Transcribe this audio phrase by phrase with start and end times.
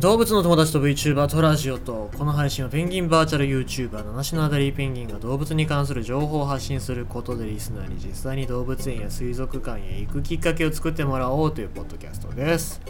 [0.00, 12.80] 動物の友達と VTuber とラジオとこの配信はペンギンバーチャル YouTuber 七種のアダリーペンギンが動物に関する情報を発信することでリスナーに実際に動物園や水族館へ行くきっかけを作ってもらおうというポッドキャストです。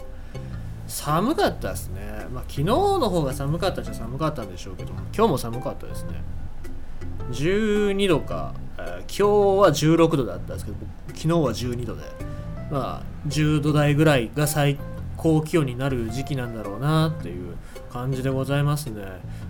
[0.87, 2.27] 寒かったですね。
[2.33, 6.23] まあ昨日の方が寒かったっちゃ寒かったんでしょうけども今日も寒かったですね。
[7.31, 12.03] 12度か、えー今日は16度だったんですけど昨日は12度で
[12.71, 14.77] まあ10度台ぐらいが最
[15.21, 17.55] 高気温になる時期なんだろうなっていう
[17.93, 19.03] 感じでございますね。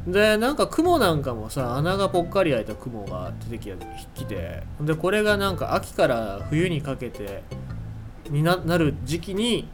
[0.05, 3.71] でなんか雲なんかもさ穴がぽっかり開いた雲が出てき
[4.13, 7.43] きてでこれがなんか秋から冬にかけて
[8.29, 9.69] にななる時期に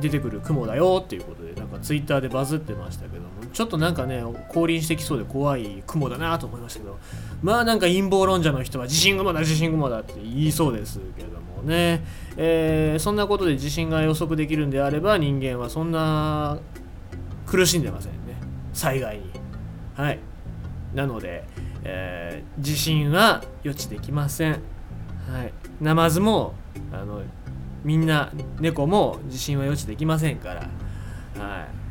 [0.00, 6.98] 出てくる雲だよっていうことでなんかツイッターでバズってましたけどもちょっとなんかね降臨してきそうで怖い雲だなと思いましたけど
[7.42, 12.04] まあなんか陰謀論者の人は地震雲だ地震雲だって言いそうですけどね、
[12.36, 16.58] えーそんなことで地震が予測できるんであれば人間はそんな
[17.46, 18.36] 苦しんでませんね。
[18.72, 19.30] 災害に。
[19.94, 20.18] はい。
[20.94, 21.44] なので、
[21.84, 24.52] えー地震は予知できません。
[24.52, 24.58] は
[25.44, 25.52] い。
[25.80, 26.54] ナマズも
[26.92, 27.22] あの
[27.84, 30.60] みんな猫も地震は予知できませんから。
[30.60, 30.66] は
[31.62, 31.81] い。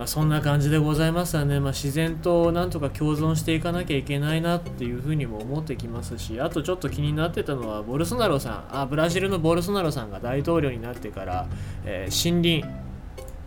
[0.00, 8.80] まあ、そんな感じでございますわね、まあ、自然となんとか共存していかなきゃいけないなっていうふうにも思ってきますしあとちょっと気になってたのはボルソナロさん。
[8.80, 11.46] あブラジルのボルソナロさんが大統領になってから、
[11.84, 12.66] えー森林。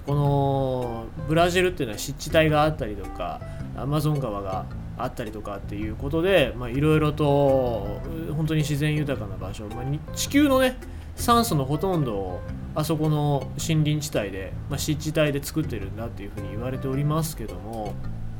[0.06, 3.42] このブラジルっていうのは湿地帯があったりとか
[3.76, 8.00] アマゾン川があったりとかっていうことでいろいろと
[8.36, 10.78] 本当に自然豊かな場所、まあ地球のね
[11.16, 12.42] 酸素のほとんどを
[12.75, 17.94] あそこの森林地帯で、まあ、湿地帯で作ってるんだっていうふうに言われておりますけども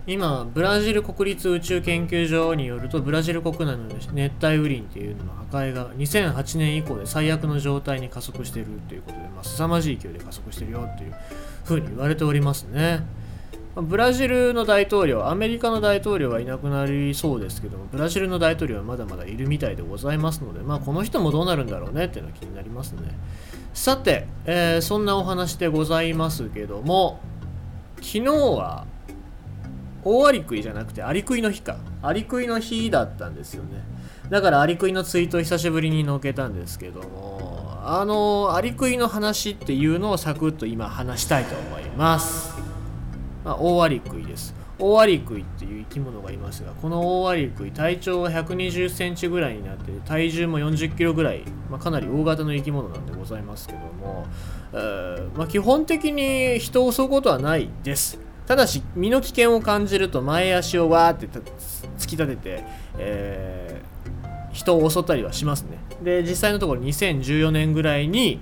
[0.06, 11.14] 今ブラジル国立宇宙研究所によるとブラジル国内の熱帯雨林っていうのの破壊が2008年以降で最悪の状態に加速してるっていうことで、まあ、凄まじい勢いで加速してるよっていう
[11.64, 13.06] ふうに言われておりますね。
[13.76, 23.02] ブラジルの大統領、アメリカの大統領はいなくなりそうですけども、ブラジルの大統領はまだまだいるみたいでございますので、まあ、この人もどうなるんだろうねっていうのは気になりますね。
[23.74, 27.20] さて、えーそんなお話でございますけども、
[27.96, 28.86] 昨日は
[30.04, 31.78] 大アリクイじゃなくてアリクイの日か。
[32.04, 33.82] アリクイの日だったんですよね。
[34.30, 42.53] だからアリクイのツイートを久しぶりに載っけたんですけども、あのアリクイの話っていうのをサクッと今話したいと思います。
[43.44, 44.56] まあ、オオアリクイです。
[44.80, 54.26] オオアリクイっていう生き物がいますが、このオオアリクイ、体長が120センチぐらいになって、体重も40キロぐらい、まあ、かなり大型の生き物なんでございますけども、
[54.74, 58.20] えーまあ、基本的に人を襲うことはないです。
[58.46, 62.64] ただし、身の危険を感じると前足をわーって突き立てて、
[62.98, 63.94] えー
[64.54, 65.80] 人を襲ったりはしますね。
[66.02, 68.40] で、実際のところ2014年ぐらいに、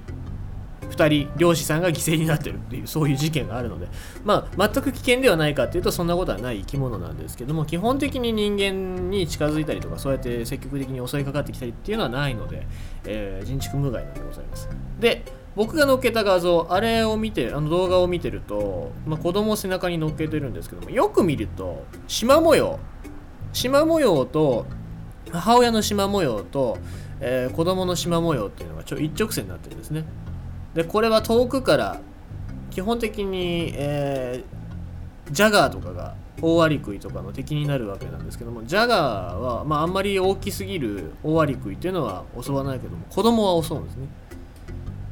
[0.92, 3.88] 2人漁師さんが犠牲になってるっていうそういう事件があるので
[4.24, 12.68] まあ全く危険ではないかっていうとそんなことはない生き物なんですけども基本的に人間に近づいたりとかそうやって積極的に襲いかかってきたりっていうのはないので、
[13.06, 14.70] えー人畜無害なんでございます。
[15.00, 15.24] で
[15.56, 22.80] 僕が載っけた画像あれを見てあの動画を見てると、まあ、子供を背中に乗っけてるんですけどもよく見ると縞模様
[23.52, 24.66] 縞模様と
[25.32, 26.78] 母親の縞模様と、
[27.20, 30.06] えー子供の縞模様っていうのがちょ一直線になってるんですね。
[30.74, 32.02] でこれは遠くから
[32.70, 34.62] 基本的に、えー
[35.32, 44.08] ジャガーとかがオオアリクイとかの敵になるわけなんですけどもジャガーは、まあ、あんまり大きすぎるオオアリクイっていうのは襲わないけども子供は襲うんですね。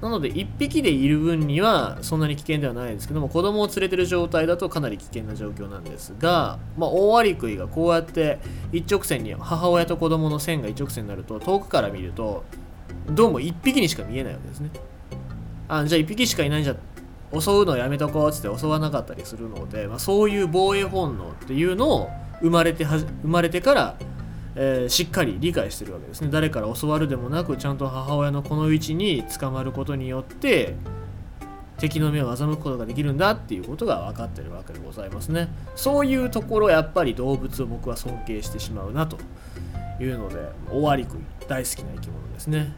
[0.01, 8.39] なので1匹でいる分にはそんなに危険ではないですけども子供を連れてる状態だとかなり危険な状況なんですが、まあ、オオアリクイがこうやって
[8.71, 12.45] 一直線に母親と子供の線が一直線になると遠くから見ると
[13.09, 14.69] どうも1匹にしか見えないわけですね。
[15.69, 16.75] あじゃあ1匹しかいないんじゃ
[17.31, 22.09] 襲うのやめとこうっつって襲わなかったりするので、まあ、そういう防衛本能っていうのを
[22.41, 23.95] 生まれて生まれてから、
[24.55, 26.29] えーしっかり理解してるわけですね。
[26.31, 30.75] 誰から教わるでもなくちゃんと母親のこの位置に捕まることによって
[31.77, 35.49] 敵の目を欺くことができるんだっていうことが分かってるわけでございますね。
[35.75, 39.17] そういうところやっぱり動物を僕は尊敬してしまうなと
[40.01, 40.37] いうので
[40.71, 42.73] オオアリクイ大好きな生き物ですね。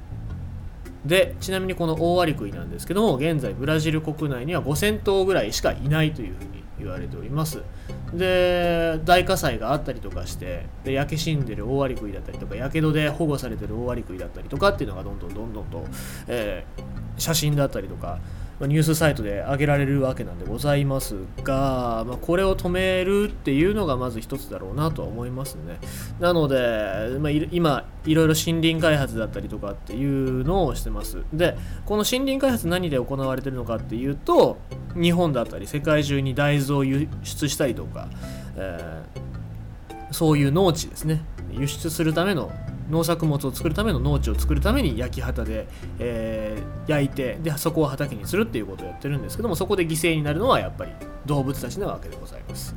[1.06, 7.64] でちなみにこのオオアリクイなんですけども現在ブラジル国内には5000頭ぐらいしかいないというふうに言われております。
[8.14, 15.86] で大火災があったりとかしてで焼け死んでるオオアリクイだったりとかやけどで保護されてるオオアリクイだったりとかっていうのがどんどんどんどんと、
[16.28, 18.20] えー写真だったりとか
[18.68, 25.80] ニュースサイトで上げられるわけなんでございますが、まあ、これを止めるっていうのがまず一つだろうなとは思いますね。
[26.20, 31.24] なので、まあ、今、いろいろ森林開発だったりとかっていうのをしてます。
[31.34, 34.58] で、この森林開発何で行われてるのかっていうと、
[34.96, 38.10] 日本だったり世界中に大豆を輸出したりとか、
[38.56, 42.52] えー、そういう農地ですね、輸出するための
[42.92, 45.68] 農作物を作るための農地を作るために焼き畑で、
[46.00, 46.62] え、
[46.92, 50.92] 焼いてでそこを畑にするっていうことをやってるんですけどもそこで犠牲になるのはやっぱり
[51.26, 52.76] 動物たちなわけでございます。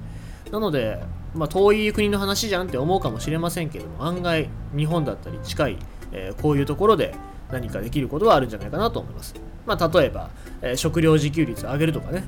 [0.50, 1.00] なので、
[1.34, 5.78] まあ、遠い国の話じゃんって思うかもしれませんけども案外日本だったり近い、
[6.12, 7.14] えー、こういうところで
[7.50, 9.34] 何かできることはあるんじゃないかなと思います、
[9.66, 10.30] まあ、例えば、
[10.62, 12.24] えー、食料自給率を上げるとかね、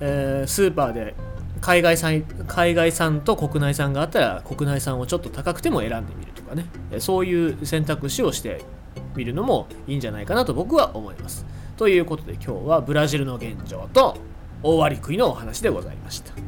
[0.00, 1.14] えー、スーパーで
[1.60, 6.66] 海外産海外産と国内産があったら国内産をちょっと高くても選んでみるとかね。
[7.00, 8.62] そういう選択肢をして
[9.16, 11.46] 見るのもいいんじゃないかなと僕は思います。
[11.76, 14.16] ということで今日はブラジルの現状と
[14.62, 16.45] 大割り食いのお話でございました。